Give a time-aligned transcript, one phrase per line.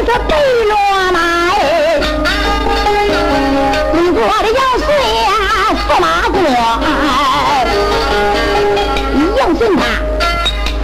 [0.00, 0.72] 是白骡
[1.12, 1.18] 马
[1.50, 2.00] 哎，
[3.92, 4.88] 中国的杨顺
[5.24, 5.30] 呀，
[5.88, 6.34] 驸马公，
[9.36, 9.82] 杨顺他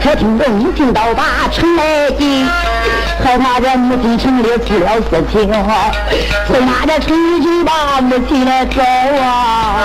[0.03, 2.47] 可听着母亲刀把城来进，
[3.25, 9.79] 害怕这母亲城里出了事情，驸马这陈就把母亲来找啊，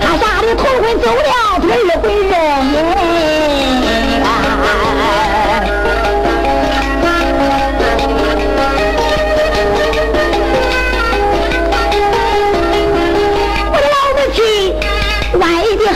[0.00, 2.49] 他吓得头昏走了，腿儿回人。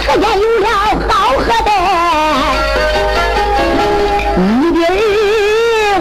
[0.06, 0.68] 何家有了
[1.08, 1.70] 好喝的，
[4.36, 4.90] 你的儿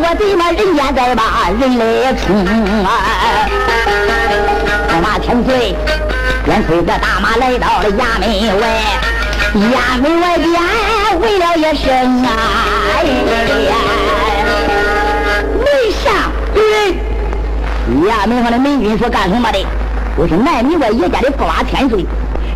[0.01, 2.45] 我的妈人家在把人来冲
[2.83, 2.87] 啊！
[4.89, 5.73] 驸马千岁
[6.43, 8.27] 便催着大马来到了衙门
[8.59, 8.63] 外，
[9.55, 10.51] 衙门外边
[11.21, 12.27] 问了一声啊，
[15.63, 15.65] 门
[16.03, 16.05] 上
[16.53, 16.61] 人，
[18.05, 19.65] 衙门上的门军说干什么的？
[20.15, 22.05] 我是南门外爷家的驸马千岁。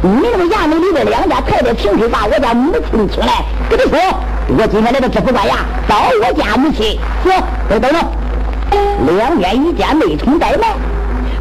[0.03, 3.99] 你这个衙门里边两家太太平时把我家母亲请来，跟他说，
[4.47, 5.55] 我今天来到知府官衙
[5.87, 6.99] 找我家母亲。
[7.23, 7.33] 说，
[7.67, 7.93] 等等，
[9.17, 10.69] 两边一见没冲怠慢。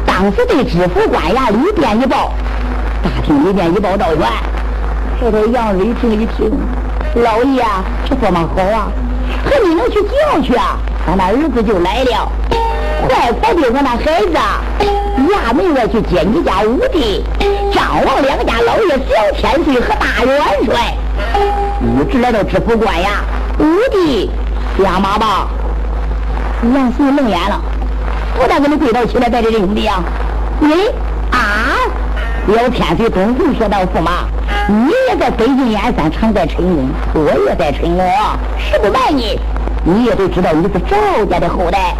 [0.05, 2.33] 当时对知府官衙里边一报，
[3.03, 4.27] 大厅里边一报道员，
[5.19, 6.51] 太太杨瑞平一听，
[7.15, 7.63] 老爷
[8.09, 8.87] 这说么好啊？
[9.45, 10.77] 和你能去叫去啊？
[11.07, 12.31] 俺那儿子就来了，
[13.07, 14.96] 快快的，我那孩子。
[15.27, 17.23] 衙门外去接你家五弟
[17.73, 20.95] 张王两家老爷小千岁和大元帅，
[21.81, 23.07] 一直来到知府官衙。
[23.59, 24.29] 五弟
[24.77, 25.49] 下马吧。
[26.73, 27.61] 杨素愣眼了，
[28.35, 30.03] 不但给你跪倒起来拜这兄弟啊！
[30.59, 30.73] 你
[31.31, 31.75] 啊，
[32.47, 34.25] 小千岁东回说道：“驸马，
[34.67, 38.05] 你也在北京燕山，常在陈宫，我也在陈宫，
[38.57, 39.39] 是不瞒你。”
[39.83, 41.95] 你也得知道你是赵家的后代，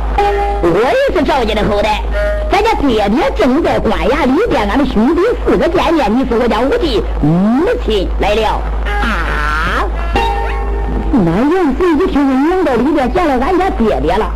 [0.62, 2.02] 我也是赵家的后代。
[2.58, 6.12] 咱家爹爹正在官衙里边，俺们兄弟四个见面。
[6.12, 9.86] 你是我家五弟，母亲来了啊！
[11.12, 14.32] 那杨四一听，娘到里边见了俺家爹爹了，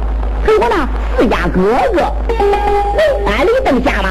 [0.45, 0.87] 还有那
[1.17, 1.63] 四家哥
[1.95, 2.13] 哥，
[3.25, 4.07] 俺李登下马，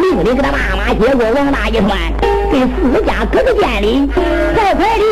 [0.00, 1.98] 命令给他妈妈接过王大一团，
[2.52, 4.08] 给四家哥哥见礼，
[4.54, 5.02] 快快的。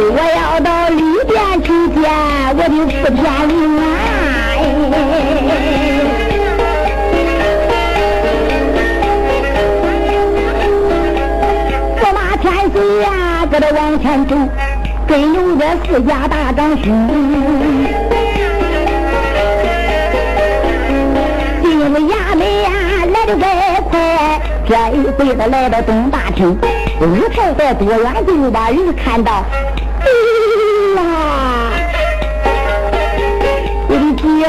[0.00, 2.10] 我要到里边去见
[2.56, 4.17] 我的四天灵啊！
[13.74, 14.34] 往前走，
[15.06, 17.08] 跟有这四家大长兄，
[21.62, 22.70] 进了衙门呀，
[23.12, 23.44] 来的快
[23.90, 26.58] 快，这一辈子来到东大厅，
[27.00, 29.44] 五太太多远就把人看到。
[30.00, 30.06] 哎
[30.96, 31.02] 呀，
[33.88, 34.22] 我的娇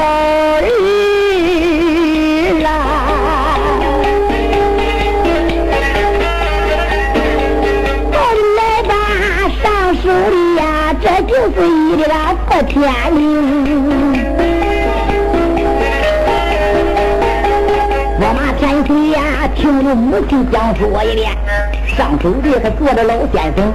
[11.54, 12.04] 是一个
[12.46, 12.82] 破天
[13.14, 13.18] 灵。
[18.22, 19.18] 我马天岁呀，
[19.54, 21.34] 听着母亲讲述我一遍，
[21.96, 23.72] 上手里还坐着老先生。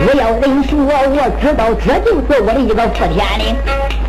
[0.00, 3.56] 我要人说，我知道这就是我的一个福天灵，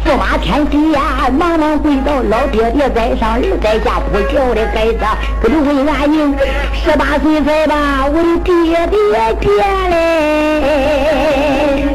[0.05, 1.29] 驸马千岁呀！
[1.31, 4.99] 忙忙跪到，老爹爹在上，儿在下，不孝的孩子，
[5.41, 6.37] 跟着问俺英，
[6.73, 8.53] 十八岁才把我的爹
[8.87, 8.99] 爹
[9.41, 9.49] 见
[9.89, 11.88] 嘞。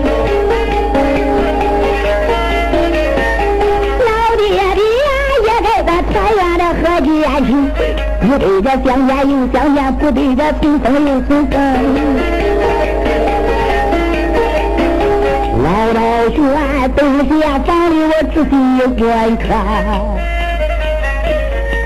[6.64, 7.12] 太原的河间
[7.44, 7.48] 去，
[8.20, 11.52] 不对这相见又相见，不对这重逢又重逢。
[15.62, 16.00] 老道
[16.34, 16.36] 玄，
[16.96, 16.98] 东
[17.28, 18.50] 下房里我仔细
[18.98, 19.46] 观看，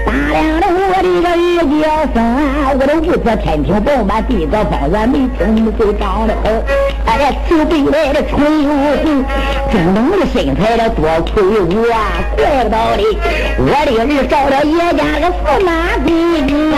[0.06, 1.30] 打量的我的个儿
[1.80, 1.84] 叫
[2.14, 2.16] 声，
[2.78, 6.44] 我的屋子天庭饱满，地阁方圆，眉清目秀，长得好。
[7.20, 9.24] 哎，慈悲来的春又红，
[9.72, 13.02] 正的身材了多魁梧啊，怪不得的，
[13.58, 15.70] 我的儿找了爷家的驸马
[16.04, 16.08] 公
[16.72, 16.74] 啊。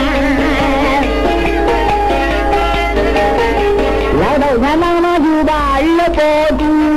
[4.19, 6.90] 老道玄忙忙就把儿抱住。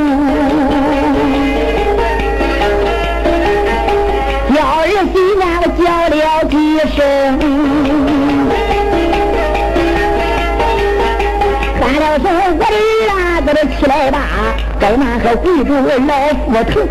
[15.23, 16.81] 该那个跪住老父头，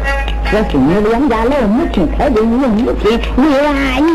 [0.51, 3.71] 说孙女两家老母亲开给你母亲为安
[4.01, 4.09] 宁。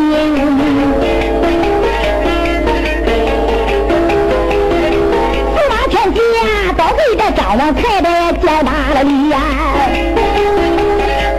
[5.54, 6.42] 驸马天齐呀，
[6.76, 9.38] 都给这张王太太叫大了礼呀！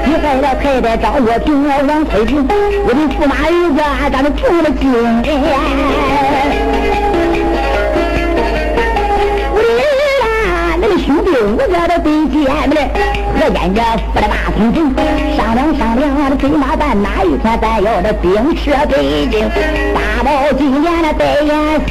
[0.07, 2.47] 你害了太太张月平王翠萍，
[2.87, 3.81] 我的驸马儿子
[4.13, 4.87] 咱们做了亲。
[11.31, 12.77] 五个都对见了，
[13.39, 13.83] 何见着
[14.13, 14.77] 扶了马从城，
[15.37, 19.49] 商量商量，这马办哪一天咱要这兵车北京，
[19.95, 21.51] 打到今年的白眼
[21.87, 21.91] 生。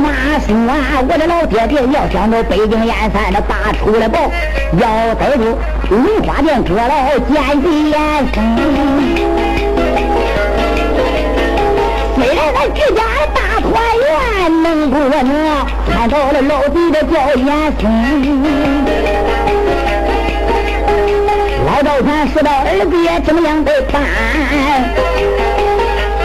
[0.00, 4.30] 马说啊，我的老爹爹要想到北京燕山的大出来报，
[4.78, 5.58] 要逮住
[5.90, 7.98] 梨花店阁老见贼眼
[8.32, 8.36] 生。
[12.14, 13.02] 虽然咱这家
[14.48, 17.46] 能不能看到了老弟的叫眼
[17.78, 17.84] 生？
[21.66, 24.02] 老赵全说到儿子怎么样的办？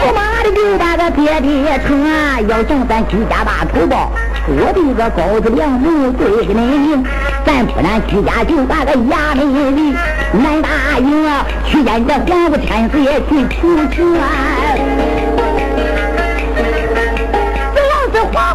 [0.06, 4.10] 我妈的就把个爹爹疼啊，要想咱居家把仇报，
[4.48, 7.04] 我的个高子良母对着你，
[7.44, 9.94] 咱不然居家就把个衙门里
[10.32, 15.13] 南大营啊，去见这皇府千岁去求情啊。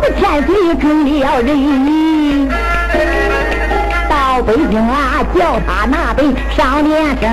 [0.09, 2.50] 是皇府千岁中了人，
[4.09, 7.23] 到北京啊，叫他那边上年生。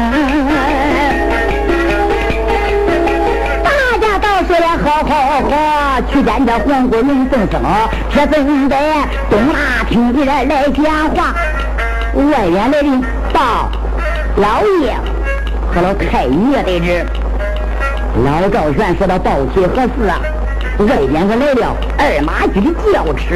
[3.65, 3.71] 大
[4.01, 5.11] 家倒说了好好
[5.49, 7.63] 好，去见这黄国人圣僧，
[8.15, 11.35] 这正在东大厅里来讲话。
[12.15, 13.03] 外边来人
[13.33, 13.71] 报，
[14.37, 14.95] 老爷
[15.73, 17.05] 和老太爷在这。
[18.25, 20.19] 老赵全说到报喜何事啊？
[20.85, 23.35] 外边可来了二马驹的轿车，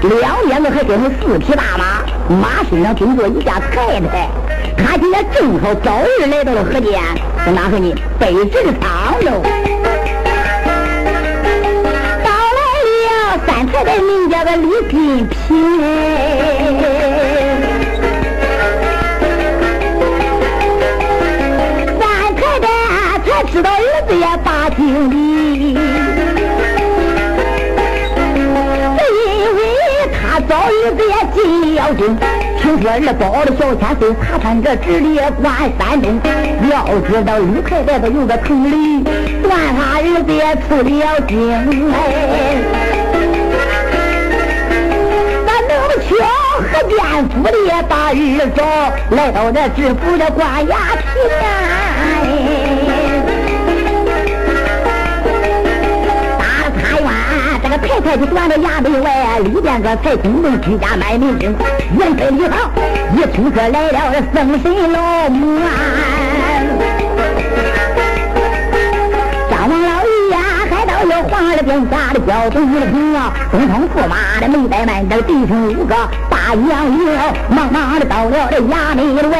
[0.00, 2.02] 两边子还跟着四匹大马，
[2.34, 4.30] 马身上跟着一家太太。
[4.76, 6.98] 他今天正好早日来到了河间，
[7.44, 7.94] 在哪个呢？
[8.18, 9.42] 北直仓喽。
[13.46, 16.97] 三太太名叫个李金平，
[31.78, 32.18] 小军，
[32.60, 36.20] 听说二宝的小千岁查看这直隶关山东，
[36.68, 39.04] 要知道李太太都有个城里，
[39.46, 41.38] 算他儿子也出了京
[41.92, 41.96] 哎。
[46.58, 46.98] 何建
[47.28, 47.52] 府的
[47.88, 48.60] 大日子
[49.10, 51.67] 来到这知府的官衙前，
[57.98, 61.54] 老，太太端着衙门外，里边个才公公居家买民生，
[61.98, 62.54] 人在里头
[63.16, 65.68] 一听说来了这僧神老母啊。
[71.30, 75.94] 皇的殿下的交通一停啊，东方驸马的没怠慢，这弟兄五个
[76.30, 77.12] 大杨牛，
[77.48, 79.36] 忙忙的到了这衙门外，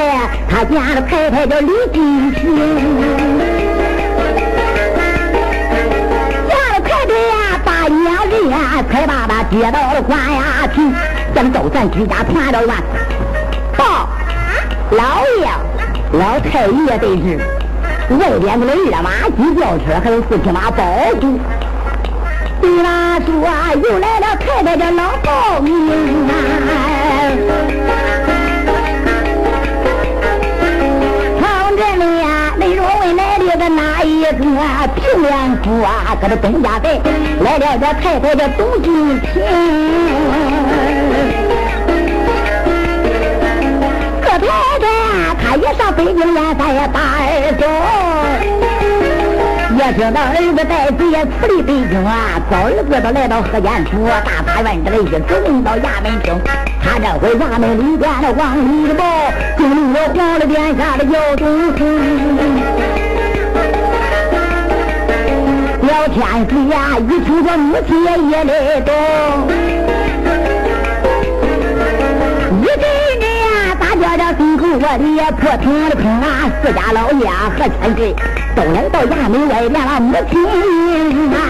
[0.50, 3.57] 他见了太太叫李金平，
[7.68, 10.80] 大娘人呀，才把他接到了官衙去，
[11.34, 12.74] 将周全居家传到院，
[13.76, 14.08] 报
[14.92, 15.04] 老
[15.38, 15.46] 爷，
[16.12, 17.36] 老太爷得知，
[18.16, 20.82] 外边的二马几轿车，还有四匹马保
[21.20, 21.38] 护。
[22.62, 23.32] 对啦，说
[23.82, 25.90] 又来了太太的老报名
[26.26, 26.32] 啊！
[31.38, 32.27] 唐真里呀，
[33.18, 36.16] 来了个哪一个平凉府啊？
[36.20, 37.00] 搁这东家寨
[37.40, 39.26] 来了这太太叫董金平，
[44.22, 44.46] 这太
[44.78, 44.86] 太
[45.34, 47.66] 她也上北京来，咱也打耳朵。
[49.76, 56.40] 也知道儿子带子也出离北京啊，早儿子都来到河间府大法院这里一走进到衙门厅，
[56.82, 59.04] 他这回衙门里边的王礼的报，
[59.56, 63.07] 进入了皇了殿下的姚中厅。
[65.88, 68.92] 小天子呀，一听说母亲也来到，
[72.60, 72.84] 一阵
[73.18, 76.26] 阵呀，大叫着辛苦我的破平的平啊，
[76.62, 78.14] 四家老爷和千岁。
[78.54, 80.46] 都来到衙门外边了，母亲
[81.32, 81.40] 啊，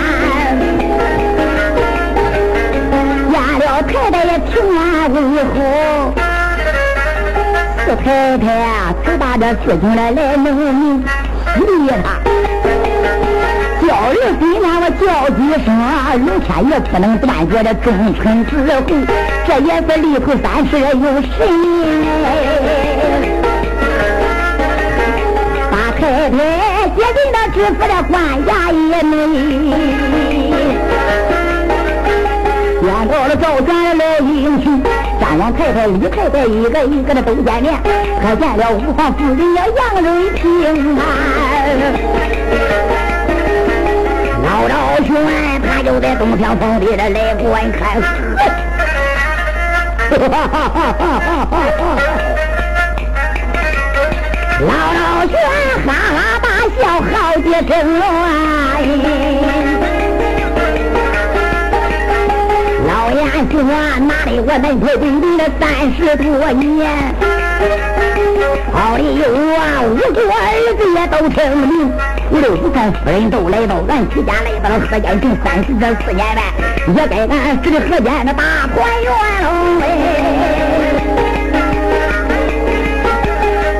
[3.32, 5.14] 押了太太也平安无
[5.52, 6.14] 后，
[7.84, 11.02] 四太太啊，才把这事情来来弄明，
[11.56, 12.47] 喜理他。
[13.80, 15.02] 叫人虽然我叫
[15.36, 15.66] 几声，
[16.20, 18.82] 明天也不能断绝这忠臣之后，
[19.46, 20.86] 这也是里头三十有
[21.22, 21.28] 神。
[26.00, 26.34] 太太
[26.90, 28.14] 接近到知府的官
[28.46, 29.12] 衙也门，
[32.80, 34.28] 见到了赵全的老英
[34.62, 34.66] 雄，
[35.20, 37.74] 王太太、李太太一个一个的都见面，
[38.22, 41.00] 可见了五皇夫人杨瑞平啊。
[44.68, 45.14] 老赵轩
[45.62, 48.00] 他就在东厢房里的来观看，
[54.60, 55.34] 老赵轩
[55.86, 56.46] 哈哈大
[56.76, 57.10] 笑好
[57.40, 57.70] 几声
[58.00, 58.04] 啊。
[63.10, 65.62] 俺说哪里我能陪你了三
[65.94, 67.14] 十多年？
[68.72, 69.22] 好的有
[69.54, 70.34] 啊，五个儿
[70.76, 71.68] 子也都成名，
[72.30, 76.42] 六个夫人都来到俺齐家来到了河间城三十这四年呗，
[76.94, 78.42] 也该俺这个河间的大
[78.74, 79.10] 团圆
[79.42, 79.46] 喽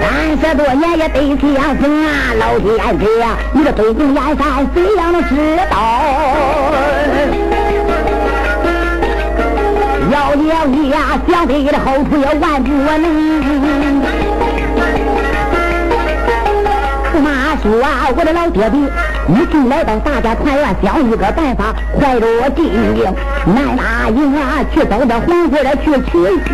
[0.00, 0.06] 三
[0.40, 5.34] 十多年也得相逢啊，老天爷，你的对镜眼山谁样的知
[5.70, 5.76] 道？
[10.10, 13.37] 要要你呀，想对的后途也万不能。
[17.14, 18.78] 驸马说啊，我的老爹爹，
[19.26, 23.14] 你进来到大家团圆，想一个办法，怀着我进营，
[23.46, 26.10] 南大营啊，去找这黄姑来去取
[26.44, 26.52] 经。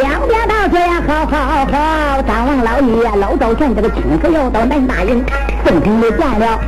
[0.00, 5.24] 两边大说呀，好好好，张王老爷老赵全这个亲自要到南大营，
[5.64, 6.58] 正经的见了。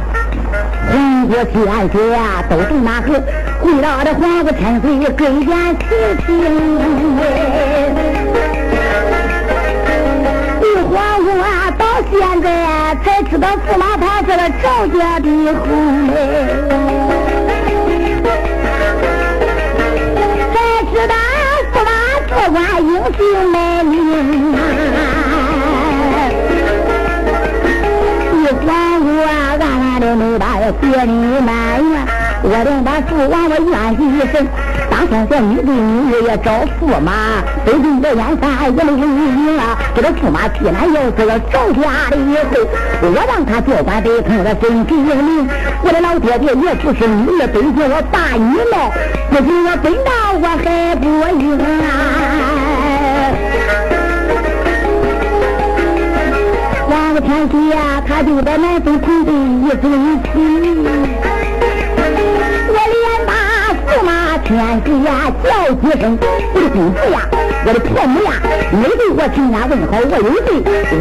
[0.91, 3.21] 黄国西安学啊，都是那个
[3.61, 6.31] 回到的黄国千岁给件事情。
[10.93, 12.47] 这黄国啊，到现在
[13.03, 15.65] 才知道驸马他是个赵家的后
[16.05, 16.13] 妹，
[20.53, 20.55] 才
[20.93, 21.15] 知道
[21.73, 21.91] 驸马
[22.29, 23.19] 做官英雄
[23.51, 23.95] 卖命
[24.53, 24.99] 啊！
[28.35, 28.69] 一黄
[29.01, 30.45] 国啊，俺俺的没把。
[30.81, 32.07] 别离埋怨，
[32.43, 34.35] 我连把父王我怨一声。
[35.09, 37.13] 天这女对女也找驸马，
[37.65, 39.79] 北京的燕山也没有名啊。
[39.95, 42.51] 这个驸马既然要是个赵家的以后，
[43.03, 45.49] 我让他做官得成了真给名。
[45.83, 48.91] 我的老爹爹也不是女儿，北京我大女貌，
[49.31, 51.07] 不行我本到我还不
[51.41, 51.91] 应啊。
[56.89, 59.83] 王天水呀，他就在南丰城的一分
[60.23, 60.33] 情。
[62.69, 63.33] 我连把
[63.87, 64.11] 驸马
[64.45, 66.19] 天水呀叫几声，
[66.55, 67.17] 我的公子呀，
[67.65, 68.33] 我的婆母呀，
[68.73, 70.49] 没对我亲家问好，我有罪，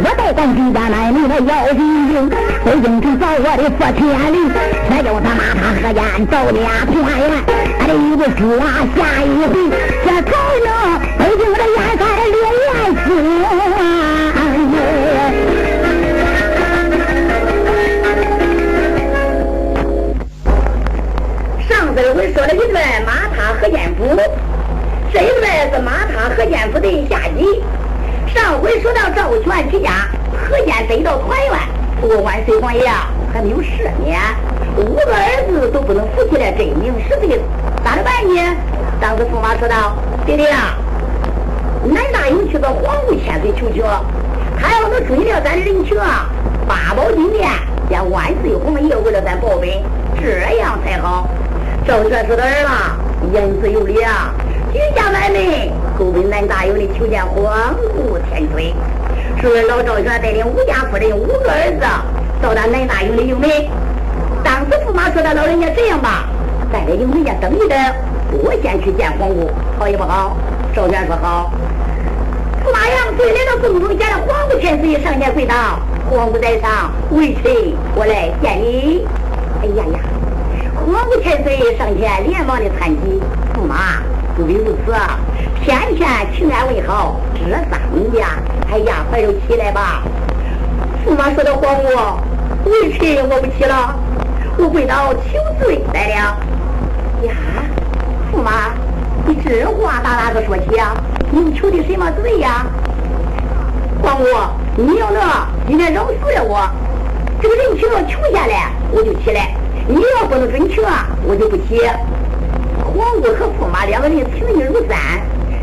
[0.02, 2.30] 我带咱徐家来你来要人命，
[2.64, 4.00] 在京城找我的佛天
[4.32, 4.48] 灵，
[4.88, 7.30] 才叫他妈他何间找俩团圆。
[7.80, 8.64] 俺的一个说啊，
[8.96, 9.54] 下一回
[10.04, 10.30] 这才
[10.64, 10.68] 能
[11.18, 12.70] 北京的燕山烈焰
[13.04, 13.06] 死。
[23.62, 24.04] 马踏河间府，
[25.12, 27.62] 这一段是马踏河间府的下集。
[28.34, 31.54] 上回说到赵全齐家河间得到团圆，
[32.00, 32.82] 不过万岁皇爷
[33.32, 34.18] 还没有赦免，
[34.76, 37.40] 五个儿子都不能扶起来真名实姓，
[37.84, 38.56] 咋着办呢？
[39.00, 40.76] 当时驸马说道：“爹爹啊，
[41.84, 43.84] 南大营去个皇姑千岁求情，
[44.60, 46.26] 他要能追了咱的人情啊，
[46.66, 47.48] 八宝金殿
[47.88, 49.68] 将万岁皇爷为了咱报本，
[50.20, 51.28] 这样才好。”
[51.86, 52.96] 赵全说的儿了，
[53.32, 54.34] 言辞有理啊！
[54.72, 55.40] 举家满门，
[55.98, 58.74] 够奔南大营的求见皇姑天水。
[59.40, 61.86] 说老赵全带领吴家夫人五个儿子
[62.42, 63.48] 到达南大营的营门。
[64.44, 66.28] 当时驸马说他老人家这样吧，
[66.70, 67.78] 在这营门家等一等，
[68.44, 70.36] 我先去见皇姑，好也不好？
[70.74, 71.50] 赵全说好。
[72.64, 75.54] 驸马杨遂来到宫中，见了皇姑天水，上前跪倒
[76.10, 77.42] ：“皇姑在上，微臣
[77.94, 79.06] 我来见你。”
[79.62, 80.00] 哎呀呀！
[80.84, 83.20] 皇姑太岁上前连忙的搀起
[83.54, 84.02] 驸马，
[84.36, 84.92] 不必如此，
[85.64, 90.02] 天天请安问好，这咋的呀，哎呀，快点起来吧。
[91.06, 91.88] 驸马说的皇姑，
[92.68, 93.94] 为臣我不起了，
[94.58, 96.14] 我跪倒求罪来了。
[97.26, 97.32] 呀，
[98.32, 98.74] 驸马，
[99.24, 100.92] 你这话打哪个说起呀？
[101.30, 102.66] 你求的什么罪呀？
[104.02, 104.24] 皇姑，
[104.76, 105.22] 你要能
[105.68, 106.68] 今天饶恕了我，
[107.40, 109.54] 这个人情要求下来，我就起来。
[109.88, 110.82] 你要不能准确，
[111.26, 111.80] 我就不起。
[112.94, 115.20] 皇姑和驸马两个人情义如山，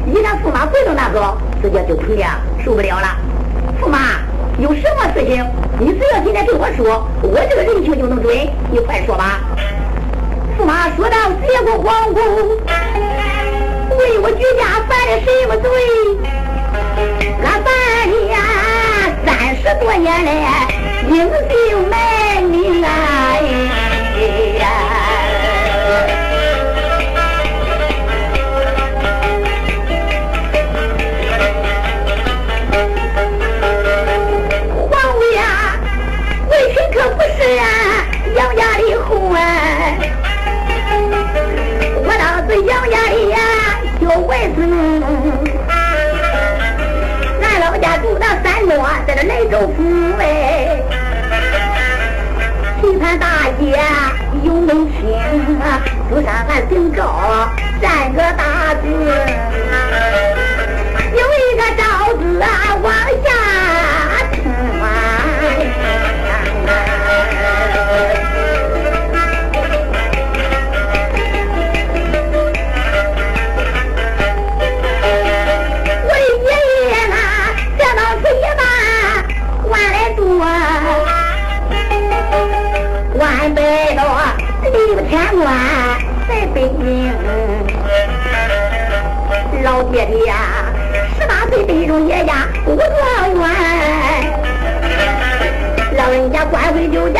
[0.07, 2.23] 一看驸马跪到那个，直接就疼的
[2.63, 3.15] 受不了了。
[3.81, 4.19] 驸马
[4.59, 5.45] 有什么事情，
[5.79, 8.35] 你只要今天对我说，我这个人情就能准。
[8.71, 9.39] 你快说吧。
[10.59, 11.15] 驸马说道
[11.47, 12.19] ：“结果皇姑
[13.97, 15.71] 为我举家犯了什么罪？
[17.41, 17.67] 俺犯
[18.09, 18.37] 的呀，
[19.25, 20.27] 三十多年来
[21.09, 22.89] 英雄卖命啊！”
[37.41, 37.63] 是啊
[38.35, 39.39] 杨家的后啊
[42.03, 43.37] 我当是杨家的呀
[44.01, 44.61] 有外子
[47.41, 49.83] 俺老家住那山东在这雷州府
[50.19, 50.81] 哎
[52.81, 53.79] 期盼大姐
[54.43, 57.49] 有能耐朱砂俺姓赵
[57.81, 59.88] 三个大字。
[83.19, 83.61] 万百
[83.95, 84.01] 多
[84.71, 85.45] 六千万
[86.29, 87.11] 在北京，
[89.61, 90.33] 老爹爹呀，
[91.19, 92.87] 十八岁北中爷家五状
[93.35, 93.43] 元，
[95.97, 97.19] 老人家官回就叫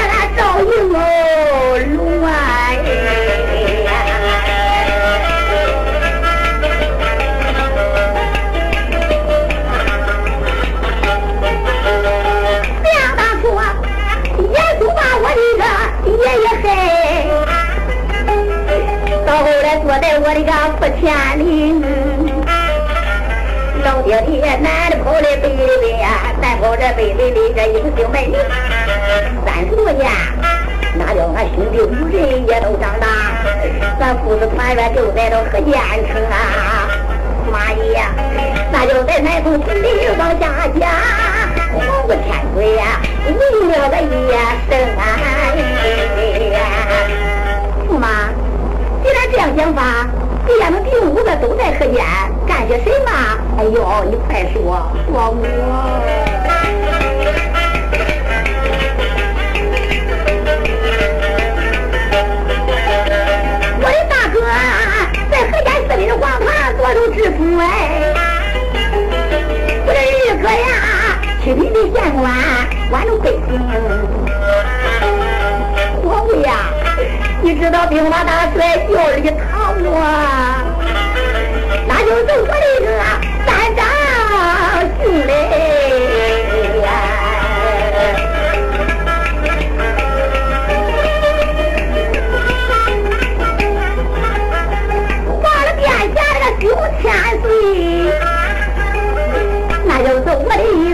[16.24, 16.26] 他
[16.62, 16.76] 赵英
[17.30, 17.52] 哦，龙啊。
[19.82, 21.04] 坐在我的个府前
[21.40, 21.42] 里，
[23.84, 26.06] 老爹爹男的跑来背里呀，
[26.42, 28.36] 男跑这背里里这一个小美女，
[29.46, 30.12] 三十多年，
[30.96, 33.08] 哪叫俺兄弟五人也都长大，
[34.00, 35.74] 咱父子团圆就在这河间
[36.12, 36.90] 城啊，
[37.52, 38.04] 妈耶，
[38.72, 39.88] 那就在南风城里
[40.20, 40.90] 往下讲，
[41.74, 42.24] 黄不千
[42.56, 43.30] 岁呀，为
[43.78, 44.04] 了个一
[44.70, 45.00] 生啊，
[47.90, 48.08] 驸马。
[49.04, 50.08] 既然这样讲法，
[50.46, 52.04] 别家们弟五个都在河间
[52.48, 53.12] 干些什么？
[53.58, 55.42] 哎呦，你快说，说我。
[63.82, 64.36] 我的大哥
[65.32, 67.64] 在河间寺里的皇堂做着知府哎，
[69.86, 70.68] 我的二哥呀，
[71.42, 72.28] 七品的县官
[72.90, 73.38] 管着百姓，
[76.04, 76.52] 皇贵呀。
[77.42, 80.66] 你知道兵马大帅叫里堂啊，
[81.88, 82.88] 那就是我的一个
[83.48, 83.80] 班长
[85.02, 85.32] 兄弟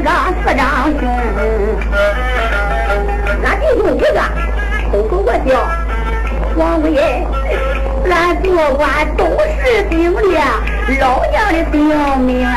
[0.06, 0.13] 我的一个
[0.44, 0.62] 四长
[1.00, 1.02] 兄。
[3.44, 4.18] 俺弟兄几个
[4.91, 5.50] 都口我叫。
[6.56, 6.98] 王爷，
[8.10, 8.84] 俺做官
[9.18, 9.26] 都
[9.63, 10.20] 是顶着
[11.02, 11.76] 老娘的兵
[12.20, 12.50] 命啊！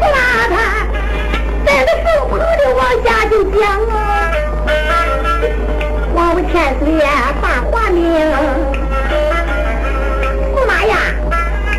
[0.00, 0.06] 那
[0.48, 0.54] 他
[1.66, 2.40] 在这凤棚里
[2.74, 3.60] 往下就讲
[3.90, 3.94] 啊，
[6.54, 6.86] 王五千岁
[7.42, 8.14] 大华命，
[10.54, 10.96] 驸马呀，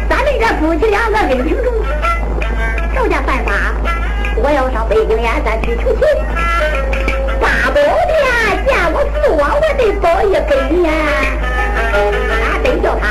[0.09, 1.73] 咱们这夫妻两个恩情重。
[2.93, 3.73] 赵家犯法，
[4.35, 6.01] 我要上北京燕山去求情。
[7.39, 10.91] 八宝殿见我父王，我得保一根呀。
[11.93, 13.03] 俺得叫他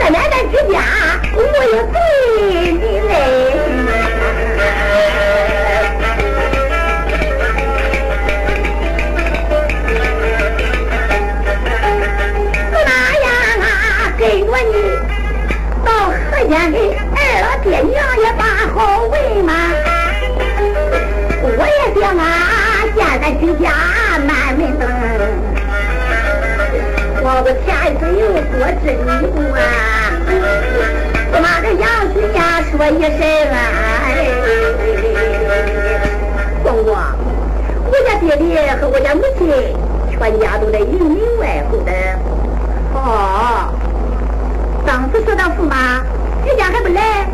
[0.00, 0.74] 赦免咱居家
[1.36, 1.38] 无
[1.92, 1.94] 罪
[2.72, 3.69] 你嘞。
[16.50, 16.76] 河间去。
[17.14, 18.42] 二老爹娘也把
[18.74, 19.52] 好问嘛，
[21.42, 22.26] 我也想啊，
[22.96, 23.70] 见咱居家
[24.26, 24.82] 满门灯，
[27.22, 29.06] 我个前世有多知你
[29.54, 29.62] 啊，
[31.40, 31.82] 妈个杨
[32.12, 33.20] 师家说一声
[33.52, 33.56] 啊，
[36.64, 36.88] 公公，
[37.86, 39.40] 我家爹爹和我家母亲
[40.10, 41.92] 全家都在营门外头的。
[42.92, 43.72] 哦，
[44.84, 46.02] 当时说到驸马。
[46.46, 47.26] 人家还不来，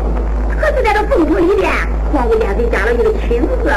[0.59, 1.71] 可是在这凤城里边，
[2.13, 3.71] 皇姑殿给加了一个亲字，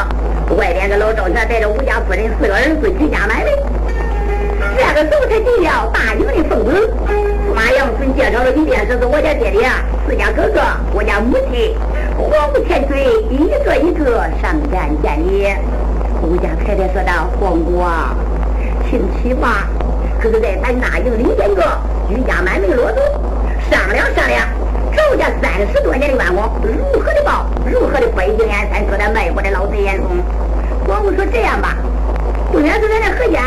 [0.56, 3.48] 外边个老赵全带着吴家夫人四个儿子举家满门。
[4.76, 7.54] 这个时候才进了大营的凤城。
[7.54, 9.68] 马杨春介绍了一遍，这是我家爹爹、
[10.06, 10.60] 四家哥哥、
[10.92, 11.76] 我家母亲，
[12.16, 15.48] 皇姑千岁一个一个上前见礼。
[16.22, 17.82] 吴家太太说道：“皇姑，
[18.88, 19.68] 请起吧。
[20.20, 21.62] 可是在咱大营里边个
[22.08, 23.00] 举家满门落走，
[23.70, 24.46] 商量商量。”
[24.96, 27.46] 赵家三十多年的冤枉，如何的报？
[27.64, 30.22] 如何的北京燕山说的卖国的老贼严嵩？
[30.86, 31.76] 王母说这样吧，
[32.50, 33.40] 不远是咱这河间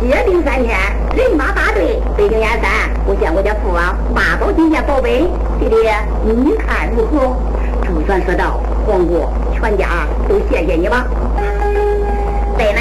[0.00, 0.78] 歇兵三天，
[1.16, 5.10] 人马大队北京燕山，我见我家父王八宝金线保本，
[5.58, 5.76] 弟弟
[6.24, 7.36] 你看如何？
[7.82, 11.06] 周全说道：皇姑，全家都谢谢你吧。
[12.56, 12.72] 在以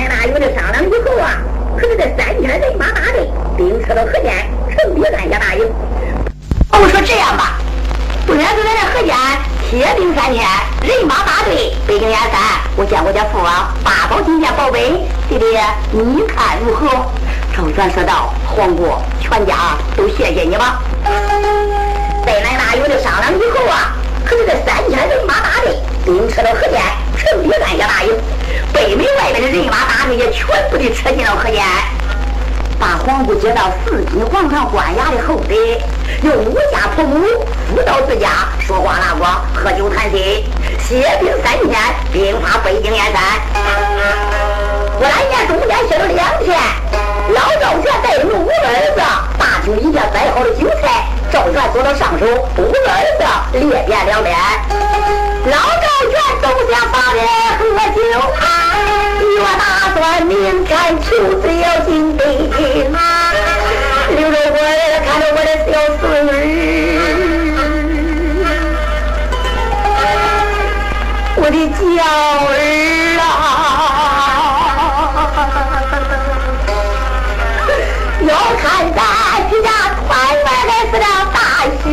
[1.06, 1.38] 后啊，
[1.78, 4.34] 可是这三千人马大队兵撤到河间，
[4.70, 5.66] 城里按下大营。
[6.72, 7.60] 我说这样吧，
[8.26, 9.16] 不然就在这河间
[9.70, 10.48] 铁兵三天，
[10.82, 12.40] 人马大队北京燕山，
[12.76, 14.92] 我见过家父王八宝金殿宝贝，
[15.28, 15.46] 弟弟
[15.92, 16.88] 你看如何？
[17.56, 20.82] 赵全说道：“皇姑全家都谢谢你吧。”
[22.26, 23.92] 在来大营的商量以后啊，
[24.26, 26.82] 可是这三千人马大队兵撤到河间，
[27.18, 28.14] 城里按下大营。
[28.74, 31.62] 北门外面的人马大队也全部的撤进了河间，
[32.84, 35.56] 把黄姑接到四品皇上官衙的后宅，
[36.22, 37.18] 又五家婆母
[37.70, 38.28] 扶到自家，
[38.60, 39.24] 说话拉呱，
[39.58, 40.44] 喝酒谈心，
[40.82, 41.80] 歇兵三天，
[42.12, 43.22] 兵发北京燕山。
[45.00, 46.60] 转眼中间歇了两天，
[47.34, 49.02] 老赵全带着五个儿子，
[49.40, 52.26] 大厅一片摆好了酒菜，赵全坐到上手，
[52.58, 53.24] 五个儿子
[53.58, 54.36] 列便两边。
[55.46, 57.18] 老赵全走向房里
[57.58, 57.64] 喝
[57.96, 58.00] 酒，
[59.40, 59.64] 我打
[59.96, 61.06] 算明天秋
[61.42, 62.22] 子要进北
[62.56, 62.62] 京，
[64.16, 66.30] 留着我儿看着我的小孙女，
[71.38, 71.82] 我的娇
[72.48, 72.52] 儿
[78.34, 79.00] 要看咱
[79.48, 79.70] 几家
[80.08, 81.38] 团圆的是了大
[81.84, 81.86] 喜。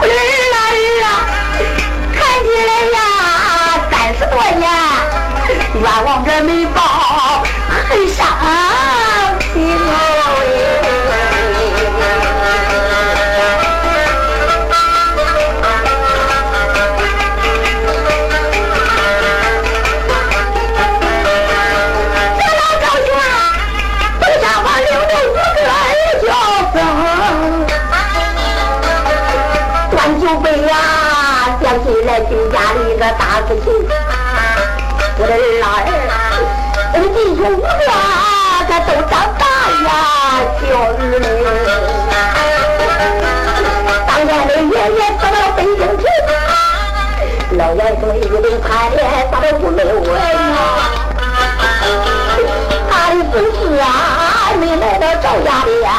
[0.00, 1.06] 儿啊儿啊，
[2.14, 2.98] 看起来呀，
[3.90, 4.64] 三十多年，
[5.82, 6.80] 冤枉这没报。
[33.02, 33.66] 个大事情。
[35.18, 35.66] 我的儿
[36.94, 37.66] 我的弟兄五个
[38.68, 39.44] 可都长大
[39.82, 39.90] 呀，
[40.62, 41.02] 小儿女。
[44.06, 46.00] 当年的爷爷到了北京城，
[47.58, 49.00] 老爷子一领盘脸，
[49.32, 50.56] 咋都不没问啊？
[52.88, 55.90] 他的孙子啊，没来到赵家里呀，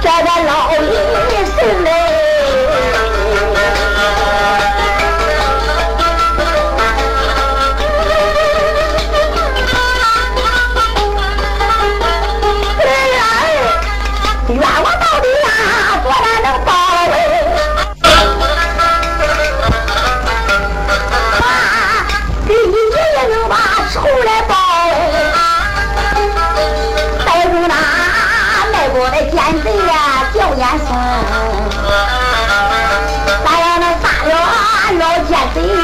[0.00, 0.78] 这个老爷
[1.46, 2.23] 是嘞。
[29.62, 29.92] 贼呀
[30.34, 30.88] 叫严嵩
[33.44, 34.32] 咱俩那杀了
[34.98, 35.83] 老奸贼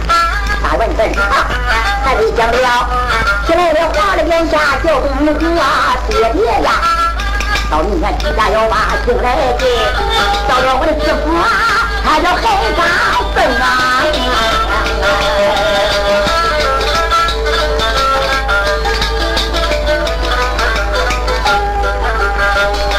[0.81, 1.21] 问问他，
[2.03, 2.89] 还得讲了，
[3.45, 5.03] 起来了，皇了眼下叫五
[5.59, 6.71] 啊，爹爹呀，
[7.69, 9.65] 到明天家要把请来的，
[10.49, 11.45] 到了我的师傅啊，
[12.03, 12.41] 他叫黑
[12.75, 12.81] 大
[13.35, 13.63] 圣啊，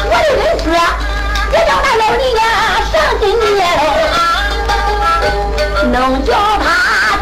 [0.07, 0.31] 我的
[1.51, 1.69] 也叫
[1.99, 2.41] 老李呀，
[6.25, 6.52] 上，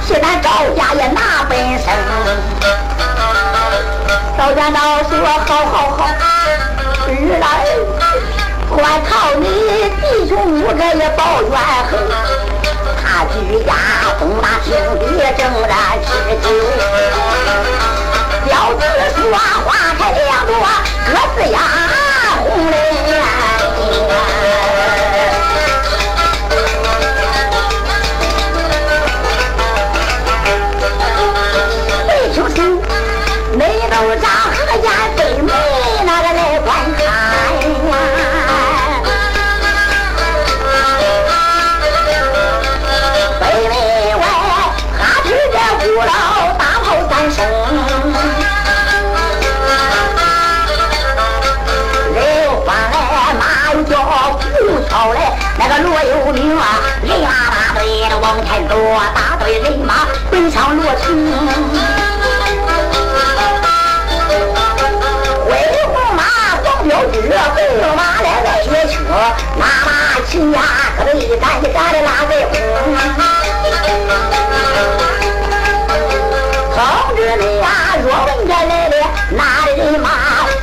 [0.05, 1.87] 替咱赵家也拿本生
[4.37, 5.11] 赵家老说
[5.45, 6.05] 好好好
[7.07, 7.09] 儿
[7.39, 7.43] 来
[8.69, 8.75] 我
[9.07, 9.09] 靠
[9.39, 9.45] 你
[10.01, 11.53] 弟兄五个也抱怨
[11.89, 11.91] 恨
[13.03, 13.69] 他居家
[14.19, 15.01] 东大厅里
[15.37, 15.71] 正在
[16.05, 16.09] 吃
[16.41, 16.45] 酒。
[18.45, 18.81] 表子
[19.15, 19.21] 说
[19.65, 20.51] 花开两朵
[21.05, 21.59] 各自呀
[22.49, 23.20] 红
[34.01, 35.53] 就让河间百媚
[36.03, 36.99] 那个来观看
[44.17, 44.23] 外
[45.23, 45.55] 听见
[46.57, 47.37] 大炮三声。
[55.59, 56.63] 那个罗有明啊
[57.03, 58.75] 人马大队的往前走
[59.13, 61.70] 大队人马奔向罗城。
[69.31, 69.91] 野车，拉马
[70.27, 70.59] 骑呀，
[70.97, 72.53] 可得一杆一杆的拉在红。
[76.75, 77.67] 同志们呀，
[78.03, 78.95] 若问这来的
[79.31, 80.09] 哪里人马？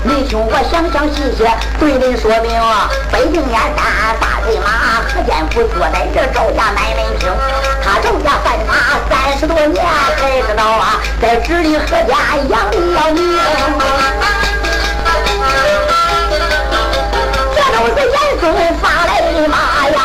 [0.02, 1.44] 你听我详详细细
[1.78, 2.50] 对人说明，
[3.12, 3.76] 北京燕山
[4.20, 4.68] 大人马
[5.08, 7.28] 何建福坐在这赵家买门厅，
[7.82, 8.70] 他赵家犯法
[9.08, 9.84] 三十多年
[10.16, 13.38] 才知道啊，在治理何家养的要命。
[17.54, 18.16] 这都是严
[18.80, 19.56] 发来的马
[19.88, 19.98] 呀，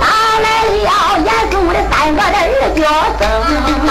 [0.00, 0.02] 打
[0.40, 0.78] 来了
[1.24, 2.26] 严嵩的三个儿
[2.74, 2.78] 叫
[3.18, 3.22] 声
[3.88, 3.90] 啊。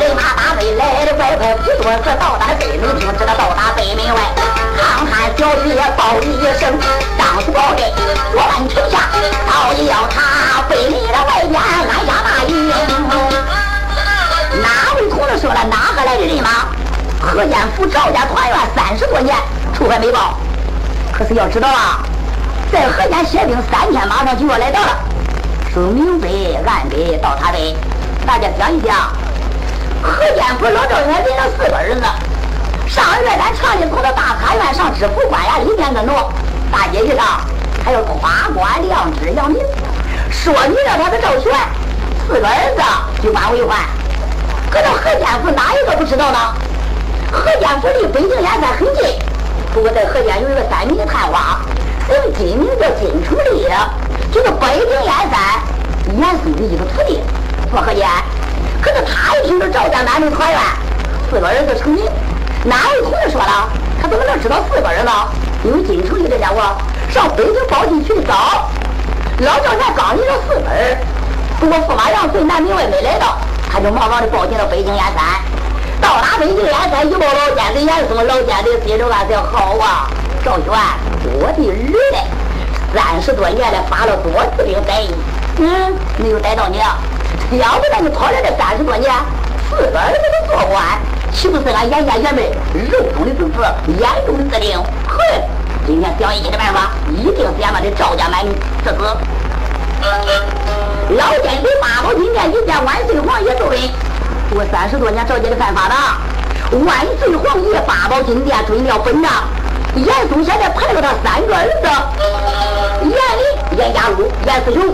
[0.00, 4.18] 人马打北来的快快不多时到达北门厅，知道到达北门外，
[4.78, 6.24] 康汉小姐报一
[6.58, 6.62] 声，
[7.18, 7.50] 当时
[17.40, 19.34] 何建福赵家团圆三十多年，
[19.72, 20.38] 仇还没报。
[21.10, 22.04] 可是要知道啊，
[22.70, 24.98] 在河间歇兵三天，马上就要来到了，
[25.72, 27.74] 是明北、暗北到他北，
[28.26, 28.94] 大家想一想。
[30.02, 32.02] 何建福老赵家领了四个儿子，
[32.86, 36.30] 上个月咱厂里头的大茶院上知府官衙，里面个挪，
[36.70, 37.40] 大街上
[37.82, 39.62] 还有夸官亮枝杨明，
[40.30, 41.50] 说你让他的赵全
[42.28, 42.82] 四个儿子
[43.22, 43.78] 就官为患，
[44.70, 46.38] 可这何建福哪一个不知道呢？
[47.32, 49.18] 何建福离北京燕山很近，
[49.72, 51.60] 不过在河间有一个三名探花，
[52.08, 53.66] 人金名叫金城丽，
[54.32, 55.62] 就是北京燕山
[56.16, 57.20] 严嵩的一个徒弟，
[57.70, 58.08] 说何间。
[58.82, 60.58] 可是他一听说赵家满门团圆，
[61.30, 62.04] 四个儿子成名，
[62.64, 63.68] 哪位同志说了？
[64.02, 65.10] 他怎么能知道四个儿子？
[65.62, 66.60] 因为金城玉这家伙
[67.10, 68.70] 上北京报信去的早，
[69.40, 70.98] 老赵家刚领了四个儿，
[71.60, 73.38] 不过驸马杨随南明外没来到，
[73.70, 75.22] 他就忙忙的报进了北京燕山。
[76.00, 80.08] 到达北京燕山一报老奸贼严嵩，老奸贼心中暗想：好啊，
[80.44, 80.72] 赵全，
[81.38, 81.72] 我的儿
[82.12, 82.24] 嘞，
[82.94, 85.14] 三十多年来发了多次兵逮你，
[85.58, 86.78] 嗯，没有逮到你。
[87.58, 89.12] 要不然你跑来这三十多年，
[89.68, 90.82] 四个儿子都做官，
[91.32, 92.42] 岂不是俺严家爷们
[92.90, 93.62] 肉中的子子，
[93.98, 94.78] 眼中的子令？
[95.06, 95.18] 哼！
[95.86, 98.44] 今天想一的办法，一定是俺们的赵家满
[98.84, 99.16] 之子。
[101.10, 103.80] 老奸贼八宝今天一见万岁皇爷奏人，
[104.52, 105.94] 我三十多年赵家的犯法的，
[106.78, 109.30] 万岁皇爷八宝金殿准了本账。
[109.94, 111.86] 严嵩现在派了他三个儿子，
[113.06, 114.92] 严林、严家禄、严思雄。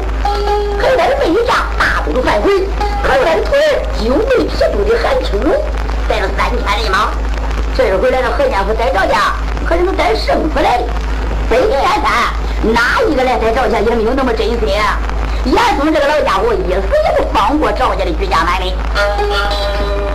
[0.76, 2.68] 还有他的妹丈大都督范回，
[3.02, 3.58] 还有他的徒儿
[3.96, 5.56] 九妹铁柱的韩青龙，
[6.06, 7.08] 带了三千人马，
[7.74, 9.32] 这回来到何家府逮赵家，
[9.66, 10.84] 可是能逮胜出来的。
[11.48, 12.12] 北京燕山
[12.74, 14.58] 哪一个来逮赵家也没有那么真心。
[15.46, 18.68] 严嵩这个老家伙一死也不放过赵家的居家男人。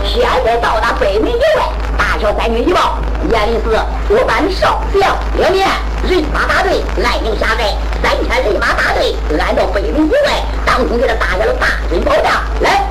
[0.04, 1.64] 现在到达北门以外，
[1.98, 2.98] 大小三军一报，
[3.32, 5.70] 严林寺我班少将两面
[6.04, 7.74] 人马大队来迎下寨。
[8.04, 12.44] 三千人马大队按到北门以外，当中给他打下了大阵保障。
[12.60, 12.84] 来，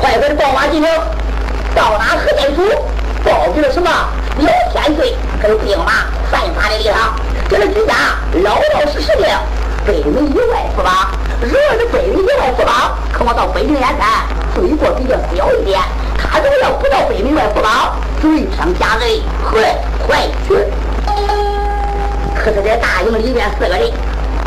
[0.00, 0.92] 快快的报马进城，
[1.74, 2.62] 到达河间府，
[3.24, 3.90] 报给了什么？
[4.38, 7.94] 老天岁，还有兵马犯法的地方，给了居家
[8.44, 9.26] 老老实实的
[9.86, 11.10] 北门以外是吧？
[11.40, 15.80] 如果是北门以外不保，可我到北京燕山，罪过比较小一点。
[16.16, 19.74] 他如果要不到北门外不保，罪上加罪，快
[20.06, 20.54] 快去！
[22.34, 23.90] 可是，在大营里面，四个人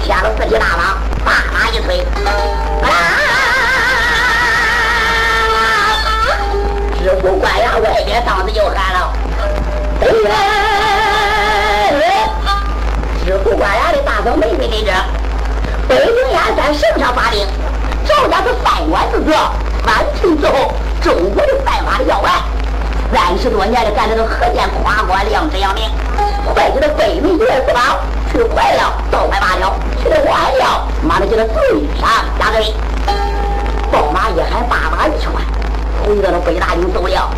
[0.04, 2.06] 添了四匹大马，大马一催，
[2.84, 2.88] 啊！
[7.02, 9.13] 知府官衙外边当时就喊了
[10.02, 10.06] ：“哎！”
[13.26, 15.21] 知府官衙的大声没听在这。
[15.88, 17.46] 北京燕山圣上发令，
[18.06, 22.41] 赵家是饭馆之子，完成之后，中国的犯法的要案。
[23.13, 25.89] 三十多年的干这个河间夸官亮职扬名，
[26.54, 28.00] 快去的北门一外四方，
[28.32, 32.74] 去快了倒快八了，去的晚了，妈的叫他罪上加罪。
[33.91, 35.36] 宝马一喊，八马一穿，
[36.06, 37.30] 回到了北大营走了。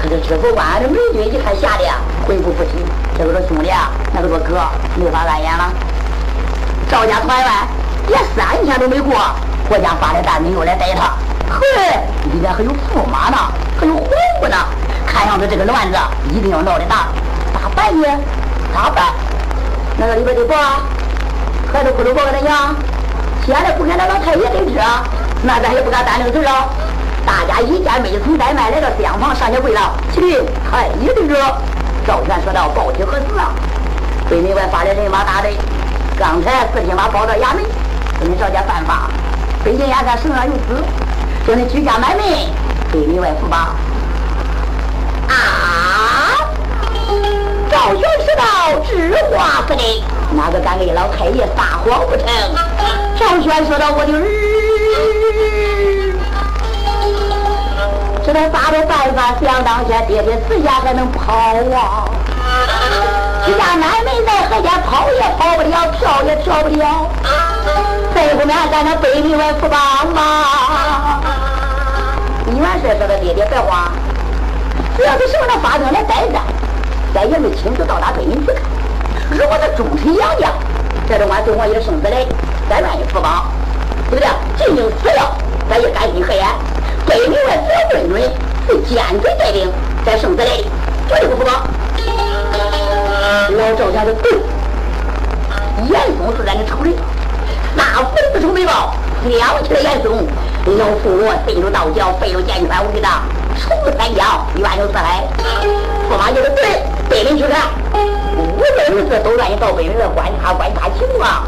[0.00, 1.84] 可是知府官这美军一看吓得
[2.26, 2.82] 魂不附体，
[3.18, 4.54] 这个说兄弟啊，那个说哥，
[4.96, 5.70] 没法安言了。
[6.90, 7.52] 赵家团圆，
[8.08, 9.14] 连三天都没过，
[9.68, 11.12] 国家发的大命又来逮他。
[11.50, 12.00] 嘿，
[12.32, 13.36] 里边还有驸马呢，
[13.78, 14.08] 还有皇
[14.40, 14.56] 姑呢。
[15.06, 15.98] 看样子这个乱子
[16.30, 17.08] 一定要闹得大，
[17.52, 18.06] 咋办呢？
[18.74, 19.04] 咋办？
[19.98, 20.54] 那个里边的报，
[21.72, 22.74] 还是不能报给他娘。
[23.44, 24.80] 现在不跟那老太爷对质，
[25.42, 26.68] 那咱也不敢担这个事啊。
[27.26, 29.92] 大家一见没从怠慢，来到厢房上下跪了。
[30.14, 31.36] 启禀太医令者，
[32.06, 33.52] 赵全说道：“报体何事啊？”
[34.30, 35.56] 北门外发来人马大队，
[36.18, 37.62] 刚才四天把抱到衙门，
[38.20, 39.08] 给你找家犯法，
[39.64, 40.82] 北京衙官手上有字，
[41.46, 42.22] 说你居家买卖，
[42.92, 43.76] 北门外伏吧。
[45.28, 45.32] 啊！
[47.70, 48.42] 赵全说道
[48.90, 50.02] ：“知话不得，
[50.34, 52.26] 哪个敢给老太爷撒谎不成？”
[53.16, 54.20] 赵全说道：“我的儿。”
[58.26, 59.34] 这他咋的办法？
[59.40, 62.08] 想当先，爹爹死下还能跑啊？
[63.48, 67.10] 这家奶奶在何家跑也跑不了，跳也跳不了。
[68.14, 69.80] 再后面在那北门外不帮
[70.12, 71.20] 吗？
[72.46, 73.90] 元帅说的爹爹别慌，
[74.98, 76.42] 只要是什么能发生的灾难，
[77.14, 78.62] 咱也没亲自到达北门去看。
[79.30, 80.52] 如果是忠臣杨将，
[81.08, 82.28] 这种俺对王爷生子嘞，
[82.68, 83.46] 咱愿意扶帮，
[84.10, 84.28] 对不对？
[84.58, 85.34] 进京死了，
[85.70, 86.46] 咱也甘心何言？
[87.06, 88.22] 北门外小棍棍
[88.68, 89.72] 是坚决带领，
[90.04, 90.70] 在生子里
[91.08, 91.66] 绝对不服帮。
[93.28, 94.32] 老赵家的对，
[95.90, 96.94] 严嵩是咱的仇人，
[97.74, 97.82] 那
[98.14, 100.26] 粉子仇没报，了起了严嵩，
[100.78, 103.08] 老夫我进入道教，飞入剑川无敌的，
[103.60, 105.24] 仇三江，冤有四海。
[106.10, 111.44] 驸马就是对，北门去看，无论如此都愿意到北门来观察观察情况。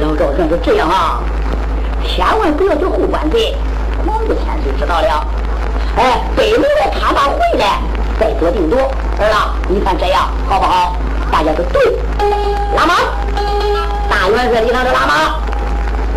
[0.00, 1.20] 老赵全说这样啊，
[2.06, 3.56] 千万不要叫后官贼。
[4.06, 5.26] 王不千岁知道了，
[5.96, 7.80] 哎，北门来看罢回来，
[8.20, 8.78] 再做定夺。
[9.18, 9.34] 儿子，
[9.66, 10.94] 你看这样好不好？
[11.32, 11.80] 大家都对。
[12.76, 12.94] 拉马，
[14.10, 15.40] 大元帅里上这拉马。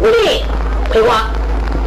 [0.01, 0.43] 武弟，
[0.91, 1.15] 飞光，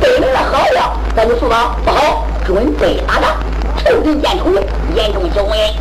[0.01, 1.77] 北门的好了，咱就速吧。
[1.85, 3.37] 不好，准备打仗。
[3.85, 5.75] 仇人见仇人，严重行为。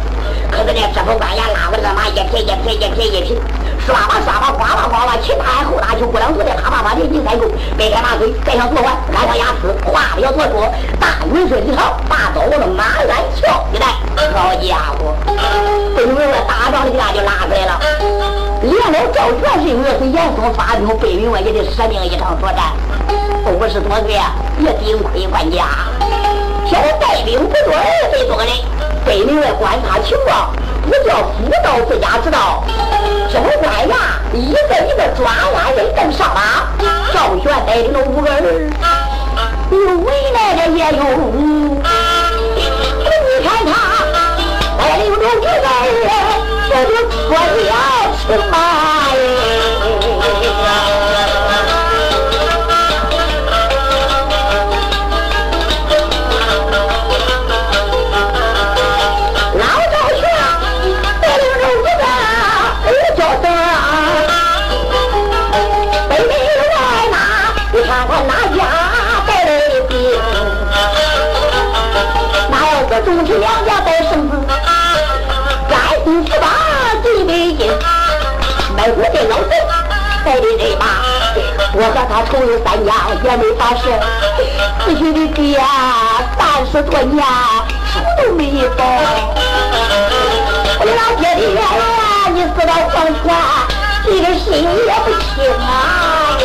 [0.51, 3.37] 可是那知府官员拉过这个马，一撇一撇一撇一撇。
[3.85, 10.67] 刷吧刷吧，哗吧哗吧，前大后大秋，过两座的啪啪啪，连进三沟，掰开马腿，盖上左环，安上牙齿，划了左说，
[10.99, 13.87] 大元帅一朝，把刀往马鞍桥一带，
[14.33, 15.13] 好家伙，
[15.95, 17.79] 北门外打仗的架就拉出来了。
[18.63, 22.73] 连老赵全是因为是严嵩发兵，北门外也得舍命一场作战，
[23.53, 25.65] 五十多岁啊也顶盔冠甲，
[26.65, 28.53] 小带兵不多二十多个人，
[29.05, 30.51] 北门外观察情况。
[30.87, 32.63] 我叫夫道自家知道，
[33.29, 34.19] 什么官呀？
[34.33, 36.67] 一个一个抓拉人正上马，
[37.13, 38.71] 赵玄带领了五个人，
[39.71, 41.03] 有为来的也有。
[43.27, 43.71] 你看他
[44.77, 46.05] 带领着五个人，
[46.69, 47.35] 这就出了
[48.27, 48.84] 城马。
[73.25, 74.37] 忠臣两家带圣子，
[75.67, 76.47] 甘心十八
[77.01, 77.67] 最北京，
[78.77, 79.51] 卖国的老贼
[80.23, 80.85] 带的人马，
[81.73, 83.83] 我和他仇有三江也没发生。
[84.85, 85.59] 死去的爹
[86.37, 87.25] 三十多年
[87.91, 88.41] 书都没
[88.77, 88.85] 报，
[90.79, 91.61] 我的老爹爹呀，
[92.31, 93.25] 你死到黄泉，
[94.13, 96.37] 一个心也不清啊！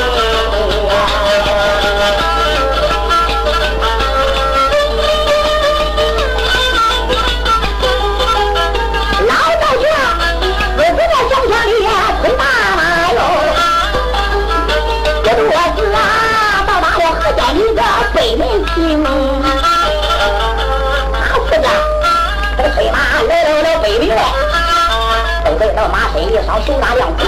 [25.88, 27.24] 马身一上手拿亮旗，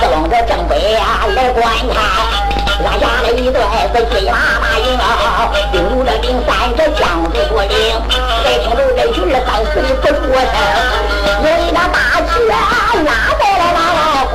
[0.00, 1.96] 这往这正北呀来观看，
[2.84, 3.60] 俺家那一队
[3.92, 4.98] 是骑马马营，
[5.72, 7.70] 兵如这兵三这将士过领，
[8.44, 10.44] 再听着这群儿三四不出声，
[11.42, 12.54] 有一个大旗拉
[13.38, 13.78] 在了那
[14.24, 14.32] 空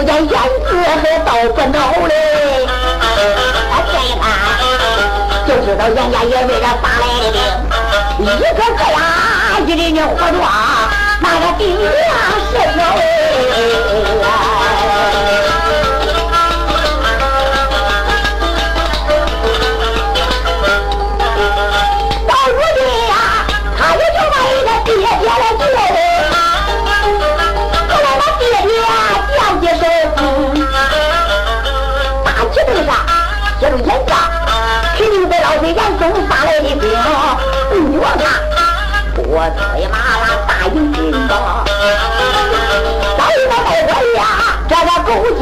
[0.00, 0.70] 不见燕子
[1.02, 1.76] 还到不恼
[2.08, 2.14] 嘞，
[3.70, 4.24] 他见一看
[5.46, 8.96] 就知道人家也为了打来的兵，一个个呀
[9.66, 10.40] 一人的活装，
[11.20, 11.84] 那个兵呀
[12.50, 13.04] 是条哎。
[33.60, 33.66] 子，
[34.96, 36.88] 肯定在老崔眼中发来的兵，
[37.72, 38.24] 你我看，
[39.16, 40.98] 我催马拉大营进
[41.28, 41.32] 吧，
[43.18, 44.20] 早已那外国呀，
[44.66, 45.08] 这个勾
[45.38, 45.40] 践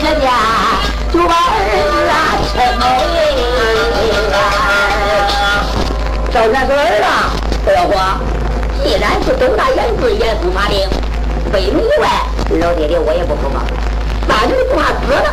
[0.00, 0.26] 这边
[1.12, 1.54] 就把儿
[1.90, 2.12] 子啊
[2.54, 2.56] 称
[3.12, 3.20] 为
[6.32, 7.06] 赵元说儿啊，
[7.66, 7.92] 老伙，
[8.82, 10.88] 既然是东大元子严嵩发令，
[11.52, 12.08] 北门以外，
[12.58, 13.62] 老爹爹我也不服嘛。
[14.26, 15.30] 咱就不怕死了，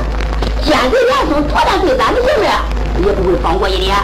[0.62, 2.49] 现在严嵩脱单对咱的性命，
[3.07, 3.95] 也不会放过一点。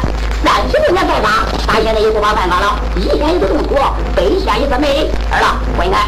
[0.43, 2.79] 三十多年在杀，他现在也不怕犯法了。
[2.95, 3.75] 一天一个动土，
[4.15, 6.07] 北下一个美儿了，观看，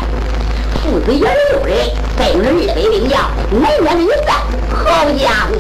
[0.88, 1.76] 父子爷儿六人，
[2.18, 4.40] 带领着二百兵将，南边的一散，
[4.72, 5.56] 好家伙！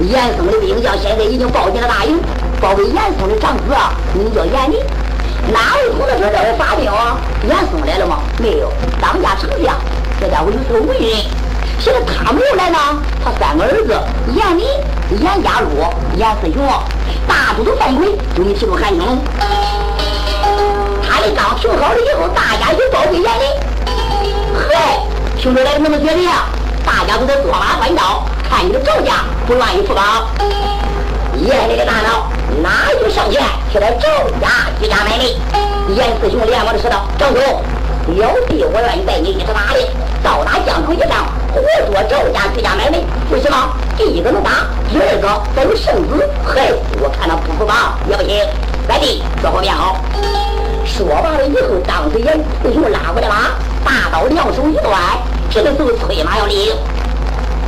[0.00, 2.18] 严嵩的兵将现在已经抱进了大营，
[2.62, 3.62] 包围严嵩的长子
[4.14, 4.82] 名叫严厉。
[5.52, 6.90] 哪位同志说这位发兵？
[7.46, 8.20] 严嵩来了吗？
[8.38, 8.72] 没有，
[9.02, 9.76] 当家丞相，
[10.18, 11.10] 这家伙就是个文人。
[11.78, 12.78] 现在他没有来呢，
[13.22, 13.92] 他三个儿子
[14.34, 14.64] 严厉、
[15.20, 15.68] 严家禄、
[16.16, 16.66] 严思雄。
[17.28, 19.20] 大都督范奎给你提出韩青，
[21.06, 23.69] 他的刚平好了以后，大家就包围严厉。
[24.80, 24.98] 嗨，
[25.36, 26.48] 听出来那么决定啊？
[26.86, 30.26] 大家都在坐马观刀，看你的赵家不愿意服帮。
[31.36, 34.08] 严厉的大脑哪有上前替他赵
[34.40, 35.36] 家居家卖力？
[35.94, 39.86] 严四雄连忙的说道：“张总，小弟我愿意带你一起打的，
[40.22, 41.60] 到达江口一仗，活
[41.92, 42.98] 捉赵家居家买卖。
[43.30, 43.56] 为什么？
[43.98, 46.26] 第一个能打，第二个再有圣子。
[46.42, 46.72] 嘿，
[47.02, 48.40] 我看他不服吧，也不行。
[48.88, 49.96] 三弟，做好面好。
[50.84, 53.34] 说完了以后，当时严四雄拉过来马，
[53.84, 55.00] 大刀两手一断，
[55.50, 56.74] 这个时候催马要领。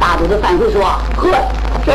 [0.01, 0.83] 大肚子范奎说
[1.17, 1.31] ：“呵，
[1.85, 1.93] 是，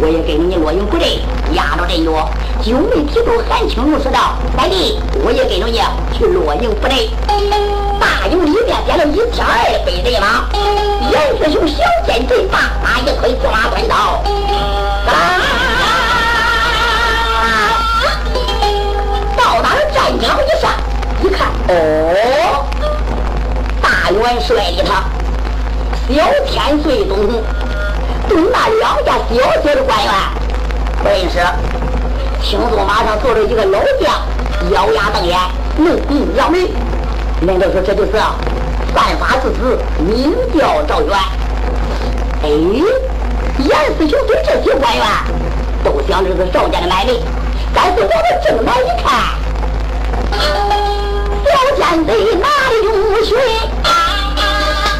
[0.00, 1.20] 我也跟着你落营不队，
[1.54, 2.28] 压着阵脚。”
[2.62, 5.80] 九妹提督韩青龙说道：“三弟，我也跟着你
[6.16, 7.10] 去落营不累。”
[7.98, 9.54] 大营里面点了一千二
[9.84, 10.48] 百人马，
[11.10, 14.22] 严师兄小剑阵大马一推，坐马关刀。
[21.68, 22.64] 哦，
[23.82, 25.04] 大元帅的他。
[26.08, 27.18] 小天岁东，
[28.26, 30.10] 东那两家小小的官员
[31.02, 31.38] 不认识。
[32.40, 34.22] 听说马上坐着一个老将，
[34.70, 35.38] 咬牙瞪眼，
[35.76, 36.70] 怒目扬眉。
[37.42, 38.12] 难道说这就是
[38.94, 41.18] 犯法之子，名叫赵元？
[42.42, 42.48] 哎，
[43.58, 45.04] 严思雄对这些官员
[45.84, 47.12] 都想着是赵家的买卖，
[47.74, 48.10] 但是我们
[48.46, 49.12] 正来一看，
[51.88, 53.34] 小奸贼哪里有血？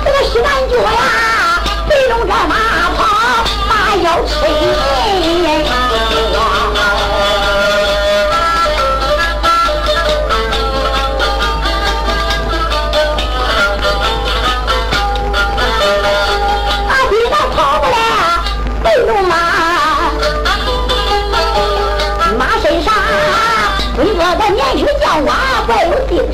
[0.02, 2.54] 这个西南角呀，飞龙战马
[2.96, 4.48] 跑，马腰吹。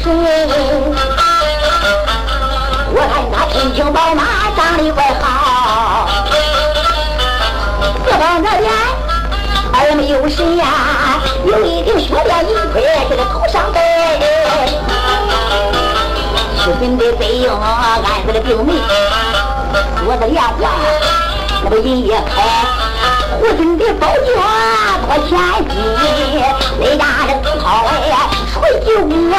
[0.05, 0.53] 有精神。
[2.93, 4.23] 我看他身轻宝马，
[4.55, 6.07] 长得怪好，
[8.05, 8.71] 四方这边
[9.73, 10.67] 二没有神呀，
[11.47, 13.81] 有一顶雪亮银盔在他头上戴，
[16.59, 18.77] 七分的费用安在了病门，
[20.07, 20.69] 我的两眼
[21.65, 22.35] 那个银叶开，
[23.41, 24.37] 护身的宝剑
[25.09, 25.33] 多千
[25.69, 25.73] 斤，
[26.81, 27.91] 雷家的刺套哎，
[28.55, 28.89] 吹九
[29.35, 29.37] 啊，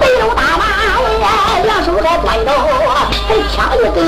[0.00, 0.62] 背篓大马。
[1.64, 2.48] 两手还端着，
[3.26, 3.98] 还枪一对。